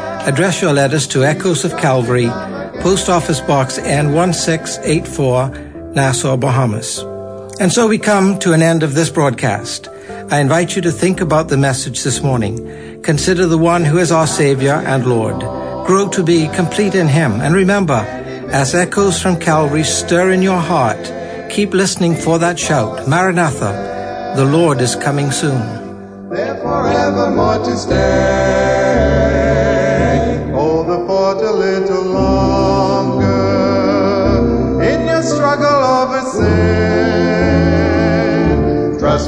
address 0.27 0.61
your 0.61 0.73
letters 0.73 1.07
to 1.07 1.23
Echoes 1.23 1.65
of 1.65 1.77
Calvary, 1.77 2.27
Post 2.81 3.09
Office 3.09 3.41
Box 3.41 3.79
N1684, 3.79 5.93
Nassau, 5.95 6.37
Bahamas. 6.37 6.99
And 7.59 7.71
so 7.71 7.87
we 7.87 7.97
come 7.97 8.39
to 8.39 8.53
an 8.53 8.61
end 8.61 8.83
of 8.83 8.93
this 8.93 9.09
broadcast. 9.09 9.87
I 10.29 10.39
invite 10.39 10.75
you 10.75 10.81
to 10.83 10.91
think 10.91 11.21
about 11.21 11.49
the 11.49 11.57
message 11.57 12.03
this 12.03 12.23
morning. 12.23 13.01
Consider 13.03 13.45
the 13.45 13.57
one 13.57 13.83
who 13.83 13.97
is 13.97 14.11
our 14.11 14.27
Savior 14.27 14.81
and 14.85 15.05
Lord. 15.05 15.39
Grow 15.87 16.07
to 16.09 16.23
be 16.23 16.47
complete 16.49 16.95
in 16.95 17.07
Him. 17.07 17.41
And 17.41 17.53
remember, 17.53 18.05
as 18.51 18.75
echoes 18.75 19.21
from 19.21 19.39
Calvary 19.39 19.83
stir 19.83 20.31
in 20.31 20.41
your 20.41 20.59
heart, 20.59 21.11
keep 21.49 21.73
listening 21.73 22.15
for 22.15 22.39
that 22.39 22.59
shout, 22.59 23.07
Maranatha, 23.07 24.33
the 24.35 24.45
Lord 24.45 24.81
is 24.81 24.95
coming 24.95 25.31
soon. 25.31 25.59
there 26.29 26.55
forevermore 26.61 27.57
to 27.65 27.75
stay. 27.75 28.80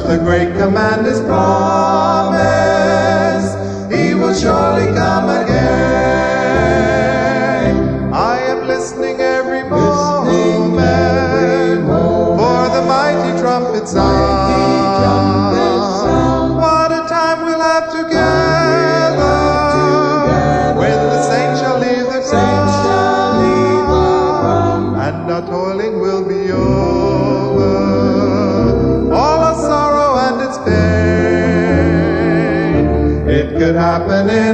The 0.07 0.17
great 0.17 0.53
commander's 0.57 1.21
promise, 1.21 2.43
he 3.93 4.13
will 4.13 4.33
surely 4.33 4.87
come 4.93 5.29
again. 5.29 5.63
I 8.13 8.39
am 8.39 8.67
listening 8.67 9.21
every 9.21 9.63
moment 9.63 10.43
for 12.37 12.69
the 12.75 12.81
mighty 12.85 13.39
trumpet 13.39 13.87
sound. 13.87 14.53
What 16.57 16.91
a 16.91 17.07
time 17.07 17.45
we'll 17.45 17.61
have 17.61 17.89
together 17.91 19.23
when 20.79 20.99
the 21.13 21.21
saints 21.23 21.61
shall 21.61 21.79
leave 21.79 22.07
the 22.11 22.21
ground 22.29 22.83
and 25.05 25.31
our 25.31 25.41
toiling 25.47 25.99
will 25.99 26.12
It 33.95 34.52